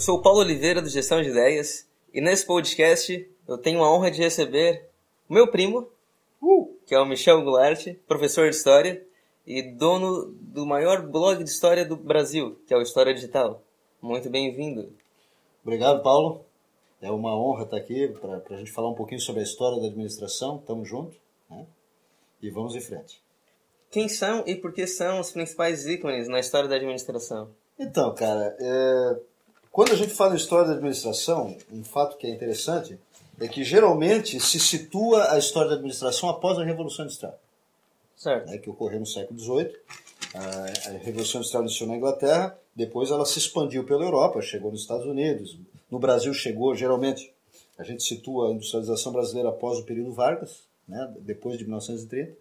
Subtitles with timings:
[0.00, 3.94] Eu sou o Paulo Oliveira do Gestão de Ideias e nesse podcast eu tenho a
[3.94, 4.88] honra de receber
[5.28, 5.90] o meu primo,
[6.40, 9.06] uh, que é o Michel Goulart, professor de História
[9.46, 13.62] e dono do maior blog de história do Brasil, que é o História Digital.
[14.00, 14.90] Muito bem-vindo.
[15.62, 16.46] Obrigado, Paulo.
[17.02, 19.88] É uma honra estar aqui para a gente falar um pouquinho sobre a história da
[19.88, 20.56] administração.
[20.66, 21.14] Tamo junto.
[21.50, 21.66] Né?
[22.40, 23.22] E vamos em frente.
[23.90, 27.50] Quem são e por que são os principais ícones na história da administração?
[27.78, 29.29] Então, cara, é...
[29.72, 32.98] quando a gente fala em história da administração, um fato que é interessante
[33.40, 37.38] é que geralmente se situa a história da administração após a Revolução Industrial.
[38.16, 38.50] Certo.
[38.50, 39.72] Né, que ocorreu no século XVIII.
[40.34, 45.06] A Revolução Industrial iniciou na Inglaterra, depois ela se expandiu pela Europa, chegou nos Estados
[45.06, 45.56] Unidos.
[45.90, 47.32] No Brasil chegou, geralmente,
[47.78, 52.36] a gente situa a industrialização brasileira após o período Vargas, né, depois de 1930.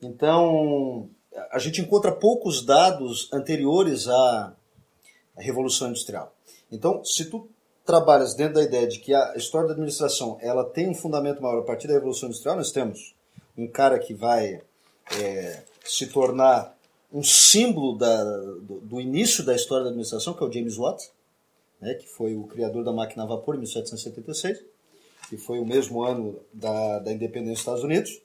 [0.00, 1.10] Então,
[1.50, 4.54] a gente encontra poucos dados anteriores à
[5.36, 6.32] Revolução Industrial.
[6.70, 7.48] Então, se tu
[7.84, 11.60] trabalhas dentro da ideia de que a história da administração ela tem um fundamento maior
[11.60, 13.14] a partir da Revolução Industrial, nós temos
[13.56, 14.60] um cara que vai
[15.18, 16.76] é, se tornar
[17.12, 21.10] um símbolo da, do, do, início da história da administração, que é o James Watt,
[21.80, 24.62] né, que foi o criador da máquina a vapor em 1776,
[25.30, 28.20] que foi o mesmo ano da, da independência dos Estados Unidos.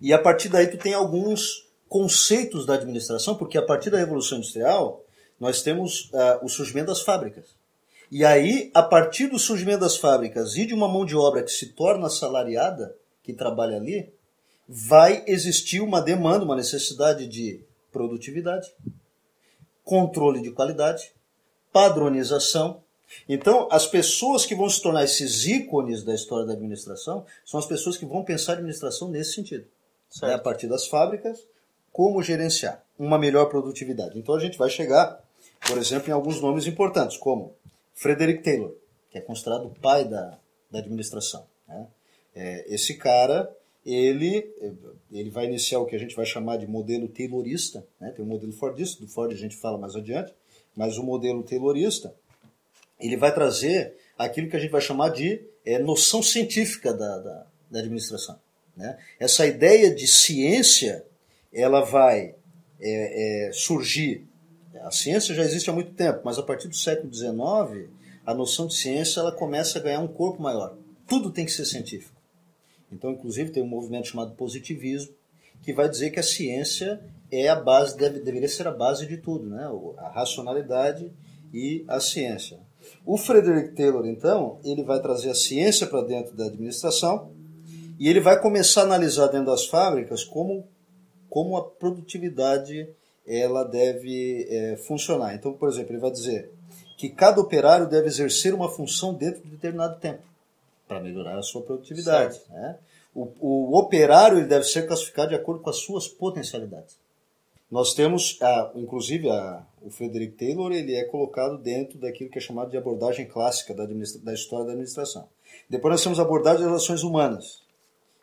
[0.00, 4.38] E a partir daí tu tem alguns conceitos da administração, porque a partir da Revolução
[4.38, 5.04] Industrial
[5.38, 7.54] nós temos uh, o surgimento das fábricas.
[8.10, 11.50] E aí, a partir do surgimento das fábricas e de uma mão de obra que
[11.50, 14.12] se torna assalariada, que trabalha ali,
[14.68, 17.60] vai existir uma demanda, uma necessidade de
[17.92, 18.72] produtividade,
[19.84, 21.12] controle de qualidade,
[21.72, 22.82] padronização.
[23.28, 27.66] Então, as pessoas que vão se tornar esses ícones da história da administração são as
[27.66, 29.66] pessoas que vão pensar a administração nesse sentido.
[30.22, 30.34] Né?
[30.34, 31.38] A partir das fábricas,
[31.92, 34.18] como gerenciar uma melhor produtividade.
[34.18, 35.22] Então, a gente vai chegar,
[35.66, 37.54] por exemplo, em alguns nomes importantes, como
[37.94, 38.74] Frederick Taylor,
[39.10, 40.38] que é considerado o pai da,
[40.70, 41.46] da administração.
[41.66, 41.86] Né?
[42.34, 43.50] É, esse cara
[43.84, 44.50] ele,
[45.12, 48.10] ele vai iniciar o que a gente vai chamar de modelo taylorista, né?
[48.10, 50.34] tem o modelo Fordista, do Ford a gente fala mais adiante,
[50.74, 52.14] mas o modelo taylorista,
[52.98, 57.46] ele vai trazer aquilo que a gente vai chamar de é, noção científica da, da,
[57.70, 58.38] da administração.
[58.76, 58.98] Né?
[59.20, 61.04] Essa ideia de ciência,
[61.52, 62.34] ela vai
[62.80, 64.26] é, é, surgir,
[64.84, 67.88] a ciência já existe há muito tempo, mas a partir do século XIX,
[68.26, 70.76] a noção de ciência ela começa a ganhar um corpo maior.
[71.08, 72.20] Tudo tem que ser científico.
[72.92, 75.14] Então, inclusive, tem um movimento chamado positivismo,
[75.62, 77.00] que vai dizer que a ciência
[77.30, 79.66] é a base, deve, deveria ser a base de tudo, né?
[79.96, 81.10] a racionalidade
[81.52, 82.60] e a ciência.
[83.06, 87.32] O Frederick Taylor, então, ele vai trazer a ciência para dentro da administração
[87.98, 90.68] e ele vai começar a analisar dentro das fábricas como,
[91.30, 92.86] como a produtividade
[93.26, 95.34] ela deve é, funcionar.
[95.34, 96.50] Então, por exemplo, ele vai dizer
[96.96, 100.22] que cada operário deve exercer uma função dentro de determinado tempo
[100.86, 102.40] para melhorar a sua produtividade.
[102.50, 102.78] Né?
[103.14, 106.96] O, o, operário ele deve ser classificado de acordo com as suas potencialidades.
[107.70, 112.40] Nós temos, a, inclusive, a, o Frederick Taylor ele é colocado dentro daquilo que é
[112.40, 115.26] chamado de abordagem clássica da, da história da administração.
[115.68, 117.62] Depois nós temos a abordagem das relações humanas.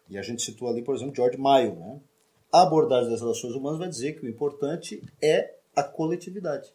[0.09, 1.75] E a gente situa ali, por exemplo, George Mayo.
[1.75, 1.99] Né?
[2.51, 6.69] A abordagem das relações humanas vai dizer que o importante é a coletividade.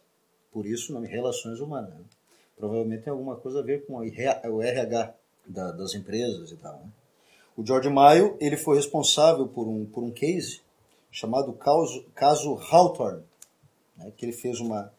[0.51, 1.93] Por isso o nome Relações Humanas.
[1.93, 2.03] Né?
[2.57, 5.13] Provavelmente tem alguma coisa a ver com o RH,
[5.45, 6.73] da, das empresas e tal.
[6.73, 6.89] Né?
[7.55, 10.61] O George Mayo ele foi responsável por um, por um case
[11.11, 13.23] chamado caso, caso Hawthorne,
[13.95, 14.11] né?
[14.17, 14.91] que ele fez uma,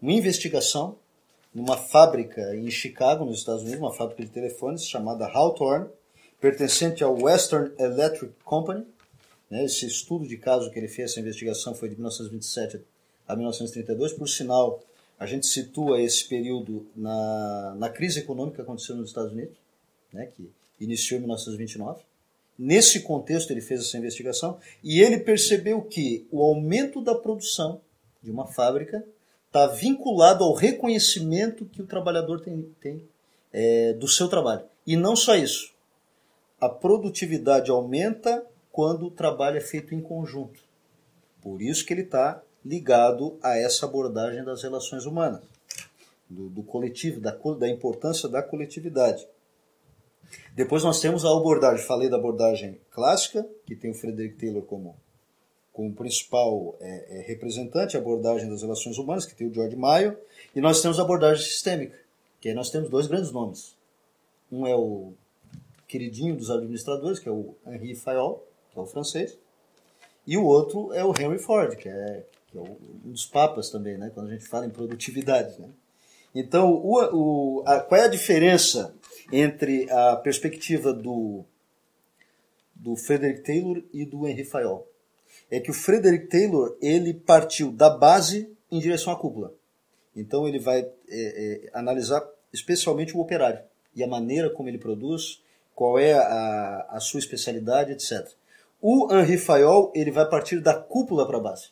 [0.00, 0.96] uma investigação
[1.54, 5.88] numa fábrica em Chicago, nos Estados Unidos, uma fábrica de telefones chamada Hawthorne,
[6.38, 8.86] pertencente ao Western Electric Company.
[9.50, 9.64] Né?
[9.64, 12.80] Esse estudo de caso que ele fez, essa investigação foi de 1927
[13.26, 14.12] a 1932.
[14.12, 14.82] Por sinal,
[15.18, 19.56] a gente situa esse período na, na crise econômica que aconteceu nos Estados Unidos
[20.16, 20.50] né, que
[20.80, 22.02] iniciou em 1929.
[22.58, 27.80] Nesse contexto, ele fez essa investigação e ele percebeu que o aumento da produção
[28.22, 29.04] de uma fábrica
[29.46, 33.02] está vinculado ao reconhecimento que o trabalhador tem, tem
[33.52, 34.64] é, do seu trabalho.
[34.86, 35.74] E não só isso.
[36.58, 38.44] A produtividade aumenta
[38.76, 40.60] quando o trabalho é feito em conjunto.
[41.40, 45.40] Por isso que ele está ligado a essa abordagem das relações humanas,
[46.28, 49.26] do, do coletivo, da, da importância da coletividade.
[50.54, 54.94] Depois nós temos a abordagem, falei da abordagem clássica, que tem o Frederick Taylor como,
[55.72, 60.18] como principal é, é, representante, a abordagem das relações humanas, que tem o George Mayo,
[60.54, 61.98] e nós temos a abordagem sistêmica,
[62.42, 63.74] que aí nós temos dois grandes nomes.
[64.52, 65.14] Um é o
[65.88, 68.46] queridinho dos administradores, que é o Henri Fayol,
[68.76, 69.38] que é o francês,
[70.26, 73.96] e o outro é o Henry Ford, que é, que é um dos papas também,
[73.96, 75.58] né, quando a gente fala em produtividade.
[75.58, 75.68] Né?
[76.34, 78.94] Então, o, o, a, qual é a diferença
[79.32, 81.44] entre a perspectiva do,
[82.74, 84.86] do Frederick Taylor e do Henry Fayol?
[85.50, 89.54] É que o Frederick Taylor ele partiu da base em direção à cúpula.
[90.14, 93.60] Então ele vai é, é, analisar especialmente o operário
[93.94, 95.42] e a maneira como ele produz,
[95.74, 98.26] qual é a, a sua especialidade, etc.
[98.80, 101.68] O Henri Fayol ele vai partir da cúpula para a base.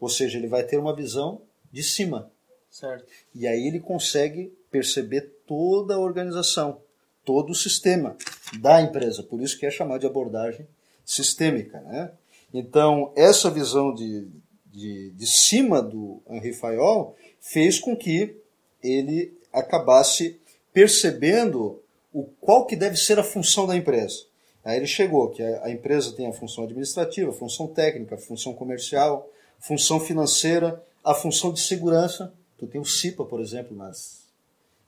[0.00, 1.42] Ou seja, ele vai ter uma visão
[1.72, 2.30] de cima.
[2.70, 3.06] Certo.
[3.34, 6.80] E aí ele consegue perceber toda a organização,
[7.24, 8.16] todo o sistema
[8.60, 9.22] da empresa.
[9.22, 10.66] Por isso que é chamado de abordagem
[11.04, 11.80] sistêmica.
[11.80, 12.10] Né?
[12.52, 14.28] Então, essa visão de,
[14.66, 18.36] de, de cima do Henri Fayol fez com que
[18.82, 20.40] ele acabasse
[20.72, 21.80] percebendo
[22.12, 24.24] o qual que deve ser a função da empresa.
[24.64, 28.54] Aí ele chegou que a, empresa tem a função administrativa, a função técnica, a função
[28.54, 29.28] comercial,
[29.58, 32.32] função financeira, a função de segurança.
[32.56, 34.22] Tu tem o CIPA, por exemplo, nas,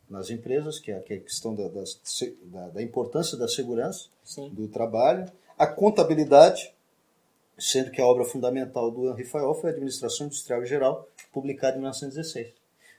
[0.08, 4.48] nas empresas, que é a questão da, da, da importância da segurança Sim.
[4.48, 5.30] do trabalho.
[5.58, 6.72] A contabilidade,
[7.58, 11.76] sendo que a obra fundamental do Henri Fayol foi a Administração Industrial e Geral, publicada
[11.76, 12.48] em 1916.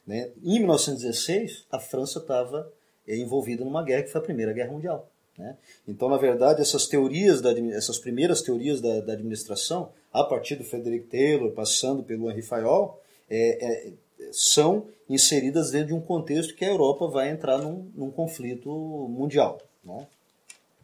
[0.05, 0.29] Né?
[0.43, 2.71] Em 1916, a França estava
[3.07, 5.09] envolvida numa guerra que foi a Primeira Guerra Mundial.
[5.37, 5.55] Né?
[5.87, 10.63] Então, na verdade, essas teorias, da, essas primeiras teorias da, da, administração, a partir do
[10.63, 12.99] Frederick Taylor, passando pelo Henri Fayol,
[13.29, 13.93] é, é,
[14.31, 19.61] são inseridas dentro de um contexto que a Europa vai entrar num, num conflito mundial.
[19.83, 20.07] Né?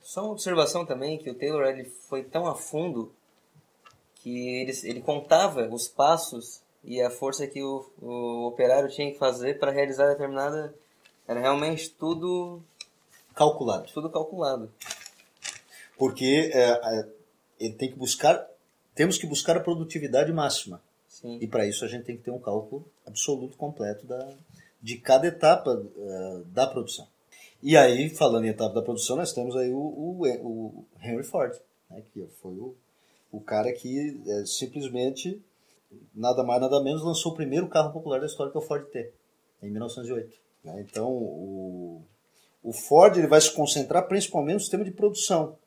[0.01, 3.11] Só uma observação também, que o Taylor ele foi tão a fundo
[4.15, 9.17] que ele, ele contava os passos e a força que o, o operário tinha que
[9.17, 10.73] fazer para realizar determinada...
[11.25, 12.61] Era realmente tudo
[13.35, 13.91] calculado.
[13.93, 14.71] Tudo calculado.
[15.97, 17.09] Porque é, é,
[17.59, 18.47] ele tem que buscar,
[18.95, 20.81] temos que buscar a produtividade máxima.
[21.07, 21.37] Sim.
[21.41, 24.29] E para isso a gente tem que ter um cálculo absoluto completo da,
[24.81, 27.07] de cada etapa uh, da produção.
[27.61, 31.57] E aí, falando em etapa da produção, nós temos aí o, o, o Henry Ford,
[31.89, 32.75] né, que foi o,
[33.31, 35.41] o cara que é, simplesmente,
[36.13, 38.85] nada mais nada menos, lançou o primeiro carro popular da história, que é o Ford
[38.87, 39.09] T,
[39.61, 40.35] em 1908.
[40.65, 40.85] Né?
[40.87, 42.03] Então, o,
[42.63, 45.57] o Ford ele vai se concentrar principalmente no sistema de produção.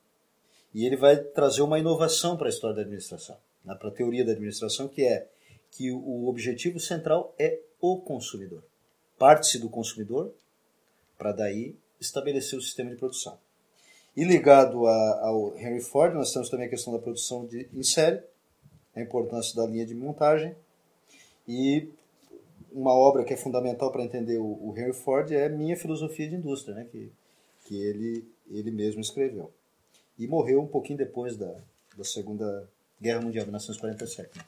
[0.75, 4.25] E ele vai trazer uma inovação para a história da administração, né, para a teoria
[4.25, 5.29] da administração, que é
[5.71, 8.63] que o objetivo central é o consumidor.
[9.19, 10.33] Parte-se do consumidor
[11.19, 13.39] para daí estabelecer o sistema de produção.
[14.17, 17.83] E ligado a, ao Henry Ford, nós temos também a questão da produção de, em
[17.83, 18.23] série,
[18.95, 20.57] a importância da linha de montagem
[21.47, 21.89] e
[22.77, 26.37] uma obra que é fundamental para entender o, o, Henry Ford é Minha Filosofia de
[26.37, 27.11] Indústria, né, que,
[27.65, 29.51] que ele, ele mesmo escreveu.
[30.19, 31.55] E morreu um pouquinho depois da,
[31.97, 32.69] da Segunda
[33.01, 34.37] Guerra Mundial, 1947.
[34.37, 34.45] Né?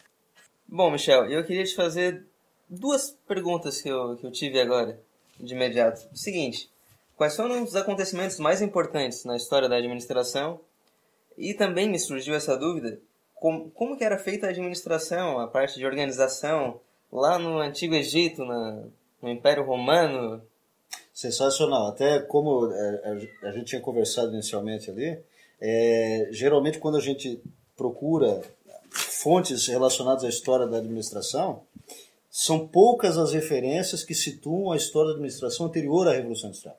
[0.69, 2.27] Bom, Michel, eu queria te fazer
[2.69, 5.01] duas perguntas que eu, que eu tive agora,
[5.41, 6.07] de imediato.
[6.13, 6.71] O seguinte,
[7.17, 10.61] quais foram os acontecimentos mais importantes na história da administração?
[11.39, 13.01] E também me surgiu essa dúvida,
[13.37, 16.81] como, como que era feita a administração, a parte de organização,
[17.13, 18.85] lá no Antigo Egito, na,
[19.21, 20.43] no Império Romano.
[21.13, 21.89] Sensacional.
[21.89, 25.19] Até como é, a gente tinha conversado inicialmente ali,
[25.61, 27.43] é, geralmente quando a gente
[27.77, 28.41] procura
[28.91, 31.63] fontes relacionadas à história da administração,
[32.31, 36.79] são poucas as referências que situam a história da administração anterior à Revolução Industrial.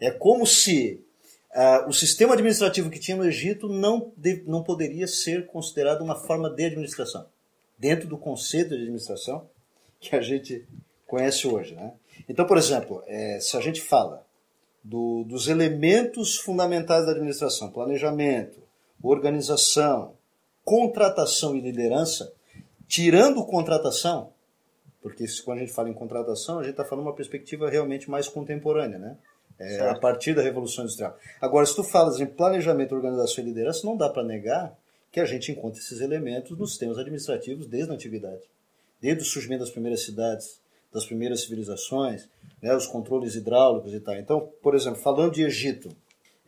[0.00, 1.04] É como se
[1.54, 6.16] uh, o sistema administrativo que tinha no Egito não, de, não poderia ser considerado uma
[6.16, 7.26] forma de administração
[7.78, 9.48] dentro do conceito de administração
[10.00, 10.66] que a gente
[11.06, 11.74] conhece hoje.
[11.74, 11.92] Né?
[12.28, 14.24] Então, por exemplo, é, se a gente fala
[14.82, 18.62] do, dos elementos fundamentais da administração, planejamento,
[19.02, 20.14] organização,
[20.64, 22.32] contratação e liderança,
[22.86, 24.32] tirando contratação,
[25.02, 28.26] porque quando a gente fala em contratação, a gente está falando uma perspectiva realmente mais
[28.26, 29.16] contemporânea, né?
[29.56, 31.16] É, a partir da Revolução Industrial.
[31.40, 34.76] Agora, se tu falas em planejamento, organização e liderança, não dá para negar
[35.14, 38.42] que a gente encontra esses elementos nos sistemas administrativos desde a antiguidade.
[39.00, 40.60] Desde o surgimento das primeiras cidades,
[40.92, 42.28] das primeiras civilizações,
[42.60, 44.16] né, os controles hidráulicos e tal.
[44.16, 45.88] Então, por exemplo, falando de Egito,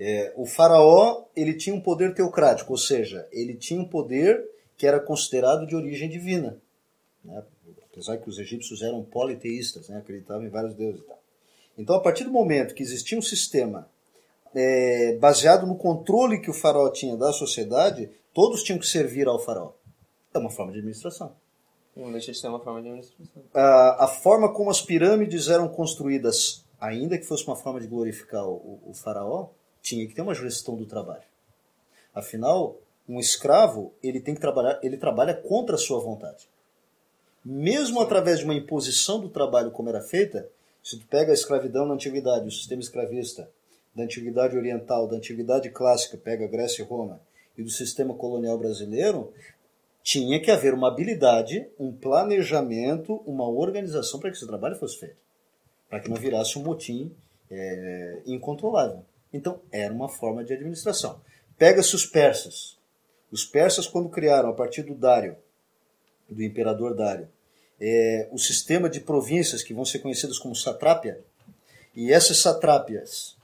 [0.00, 4.44] é, o faraó ele tinha um poder teocrático, ou seja, ele tinha um poder
[4.76, 6.60] que era considerado de origem divina.
[7.24, 7.44] Né?
[7.92, 9.98] Apesar que os egípcios eram politeístas, né?
[9.98, 11.22] acreditavam em vários deuses e tal.
[11.78, 13.88] Então, a partir do momento que existia um sistema
[14.52, 19.38] é, baseado no controle que o faraó tinha da sociedade, todos tinham que servir ao
[19.38, 19.72] faraó.
[20.34, 21.34] É uma forma de administração.
[21.96, 23.42] Não deixa de ser uma forma de administração.
[23.54, 28.46] A, a forma como as pirâmides eram construídas, ainda que fosse uma forma de glorificar
[28.46, 29.48] o, o faraó,
[29.80, 31.22] tinha que ter uma gestão do trabalho.
[32.14, 32.76] Afinal,
[33.08, 36.46] um escravo ele tem que trabalhar, ele trabalha contra a sua vontade.
[37.42, 40.46] mesmo através de uma imposição do trabalho como era feita,
[40.82, 43.48] se tu pega a escravidão na antiguidade, o sistema escravista
[43.94, 47.20] da antiguidade oriental, da antiguidade clássica, pega Grécia e Roma,
[47.56, 49.32] e do sistema colonial brasileiro,
[50.02, 55.16] tinha que haver uma habilidade, um planejamento, uma organização para que esse trabalho fosse feito,
[55.88, 57.12] para que não virasse um motim
[57.50, 59.04] é, incontrolável.
[59.32, 61.20] Então, era uma forma de administração.
[61.58, 62.78] Pega-se os persas.
[63.32, 65.36] Os persas, quando criaram, a partir do Dário,
[66.28, 67.28] do imperador Dário,
[67.80, 71.20] é, o sistema de províncias que vão ser conhecidas como satrápia,
[71.94, 73.36] e essas satrápias,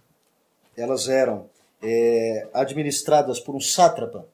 [0.76, 1.48] elas eram
[1.82, 4.26] é, administradas por um sátrapa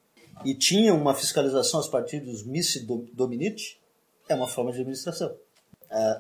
[0.45, 3.81] e tinham uma fiscalização a partir dos missi dominiti,
[4.29, 5.35] é uma forma de administração.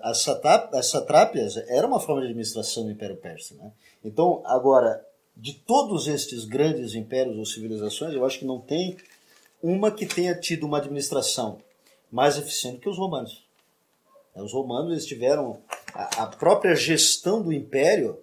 [0.02, 3.54] As, satrápias era uma forma de administração do Império Persa.
[3.54, 3.70] Né?
[4.02, 5.04] Então, agora,
[5.36, 8.96] de todos estes grandes impérios ou civilizações, eu acho que não tem
[9.62, 11.58] uma que tenha tido uma administração
[12.10, 13.46] mais eficiente que os romanos.
[14.34, 15.60] Os romanos eles tiveram
[15.94, 18.18] a própria gestão do império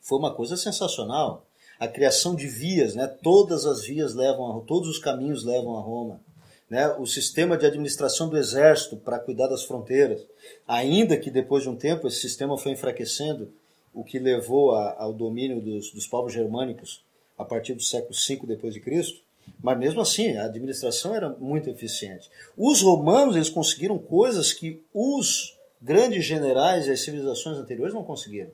[0.00, 1.45] foi uma coisa sensacional.
[1.78, 3.06] A criação de vias, né?
[3.06, 6.20] Todas as vias levam a, todos os caminhos levam a Roma.
[6.68, 6.88] Né?
[6.98, 10.26] O sistema de administração do exército para cuidar das fronteiras,
[10.66, 13.52] ainda que depois de um tempo esse sistema foi enfraquecendo,
[13.94, 17.02] o que levou a, ao domínio dos, dos povos germânicos
[17.38, 19.20] a partir do século V depois de Cristo.
[19.62, 22.28] Mas mesmo assim, a administração era muito eficiente.
[22.56, 28.50] Os romanos eles conseguiram coisas que os grandes generais e as civilizações anteriores não conseguiram.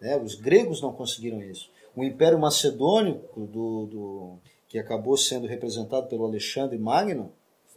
[0.00, 0.16] Né?
[0.16, 1.68] Os gregos não conseguiram isso.
[1.94, 7.32] O Império Macedônico, do, do que acabou sendo representado pelo Alexandre Magno,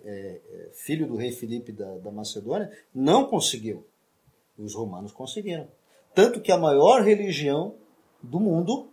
[0.06, 3.86] é, é, filho do rei Filipe da, da Macedônia, não conseguiu.
[4.58, 5.68] Os romanos conseguiram.
[6.14, 7.76] Tanto que a maior religião
[8.22, 8.88] do mundo,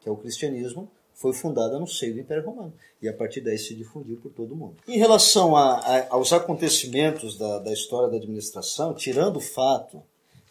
[0.00, 2.72] que é o cristianismo, foi fundada no seio do Império Romano.
[3.02, 4.76] E a partir daí se difundiu por todo o mundo.
[4.86, 10.02] Em relação a, a, aos acontecimentos da, da, história da administração, tirando o fato,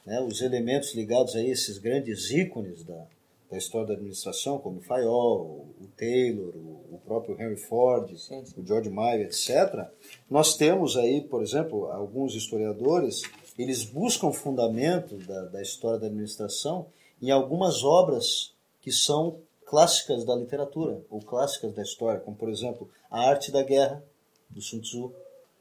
[0.06, 3.08] né, os elementos ligados a esses grandes ícones da,
[3.50, 8.62] da história da administração, como o Fayol, o Taylor, o, próprio Henry Ford, sim, sim.
[8.62, 9.88] o George Meyer, etc.,
[10.30, 13.22] nós temos aí, por exemplo, alguns historiadores
[13.58, 16.88] eles buscam fundamento da, da história da administração
[17.22, 22.90] em algumas obras que são clássicas da literatura ou clássicas da história, como por exemplo
[23.10, 24.04] A Arte da Guerra
[24.50, 25.12] do Sun Tzu,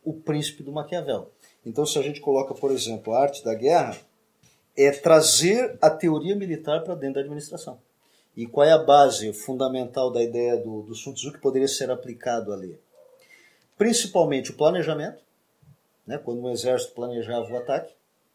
[0.05, 1.31] O Príncipe do Maquiavel.
[1.65, 3.99] Então, se a gente coloca, por exemplo, A Arte da Guerra,
[4.77, 7.79] é trazer a teoria militar para dentro da administração.
[8.37, 11.91] E qual é a base fundamental da ideia do, do Sun Tzu que poderia ser
[11.91, 12.79] aplicado ali?
[13.79, 15.23] Principalmente o planejamento,
[16.07, 17.95] né, quando o exército planejava o ataque,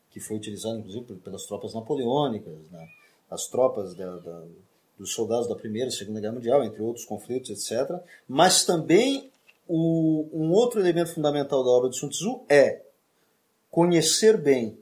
[0.10, 2.88] que foi utilizado inclusive pelas tropas napoleônicas, né,
[3.30, 4.44] as tropas da, da,
[4.98, 8.02] dos soldados da Primeira e Segunda Guerra Mundial, entre outros conflitos, etc.
[8.28, 9.32] Mas também
[9.68, 12.82] o, um outro elemento fundamental da obra de Sun Tzu é
[13.70, 14.78] conhecer bem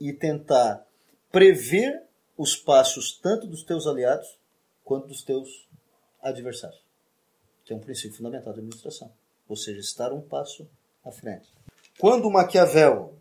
[0.00, 0.86] e tentar
[1.30, 2.02] prever
[2.36, 4.38] os passos tanto dos teus aliados
[4.84, 5.68] quanto dos teus
[6.22, 6.82] adversários.
[7.64, 9.10] Que é um princípio fundamental da administração.
[9.48, 10.68] Ou seja, estar um passo
[11.04, 11.48] à frente.
[11.98, 13.14] Quando Maquiavel,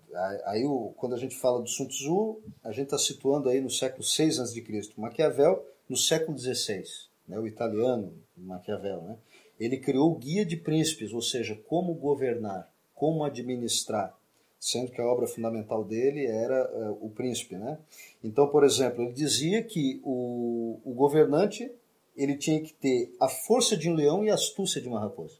[0.45, 0.63] aí
[0.97, 4.41] quando a gente fala do Sun Tzu, a gente está situando aí no século VI
[4.41, 4.93] a.C.
[4.97, 6.83] Maquiavel no século XVI,
[7.27, 9.17] né, o italiano Maquiavel, né,
[9.59, 14.17] ele criou o Guia de Príncipes, ou seja, como governar, como administrar,
[14.63, 17.77] sendo que a obra fundamental dele era uh, o príncipe, né?
[18.23, 21.69] Então, por exemplo, ele dizia que o, o governante
[22.15, 25.35] ele tinha que ter a força de um leão e a astúcia de uma raposa.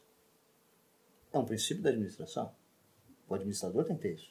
[1.32, 2.52] É um princípio da administração.
[3.26, 4.30] O administrador tem que ter isso.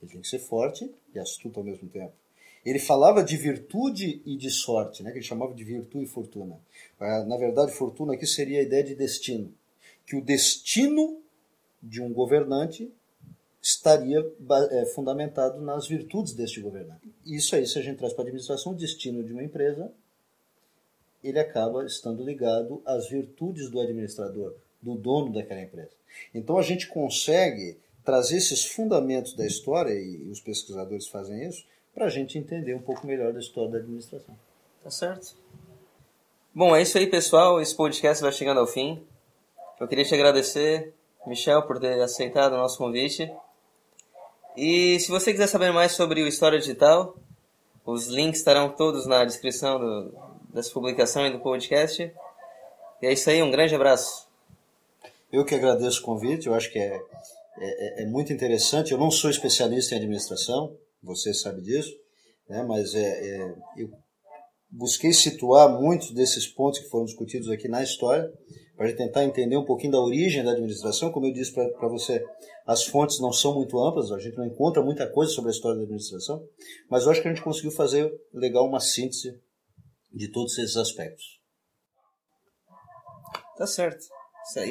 [0.00, 2.12] Ele tem que ser forte e astuto ao mesmo tempo.
[2.64, 6.60] Ele falava de virtude e de sorte, né, que ele chamava de virtude e fortuna.
[7.00, 9.52] Ah, na verdade, fortuna aqui seria a ideia de destino.
[10.06, 11.20] Que o destino
[11.82, 12.92] de um governante
[13.68, 14.24] estaria
[14.70, 17.12] é, fundamentado nas virtudes deste governante.
[17.26, 19.92] Isso aí, se a gente traz para a administração, o destino de uma empresa,
[21.22, 25.90] ele acaba estando ligado às virtudes do administrador, do dono daquela empresa.
[26.34, 32.06] Então a gente consegue trazer esses fundamentos da história, e os pesquisadores fazem isso, para
[32.06, 34.34] a gente entender um pouco melhor da história da administração.
[34.82, 35.36] Tá certo.
[36.54, 37.60] Bom, é isso aí, pessoal.
[37.60, 39.04] Esse podcast vai chegando ao fim.
[39.78, 40.94] Eu queria te agradecer,
[41.26, 43.30] Michel, por ter aceitado o nosso convite.
[44.58, 47.16] E se você quiser saber mais sobre o História Digital,
[47.86, 50.12] os links estarão todos na descrição do,
[50.52, 52.12] dessa publicação e do podcast.
[53.00, 54.26] E é isso aí, um grande abraço.
[55.32, 57.00] Eu que agradeço o convite, eu acho que é
[57.60, 58.92] é, é, é, muito interessante.
[58.92, 61.92] Eu não sou especialista em administração, você sabe disso,
[62.48, 62.62] né?
[62.62, 63.90] mas é, é, eu
[64.70, 68.32] busquei situar muitos desses pontos que foram discutidos aqui na história,
[68.78, 71.10] para tentar entender um pouquinho da origem da administração.
[71.10, 72.24] Como eu disse para você,
[72.64, 75.78] as fontes não são muito amplas, a gente não encontra muita coisa sobre a história
[75.78, 76.46] da administração,
[76.88, 79.36] mas eu acho que a gente conseguiu fazer legal uma síntese
[80.12, 81.40] de todos esses aspectos.
[83.56, 83.98] Tá certo.
[83.98, 84.66] Isso aí